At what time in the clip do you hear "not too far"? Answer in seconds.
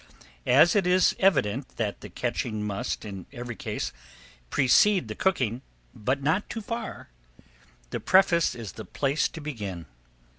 6.23-7.09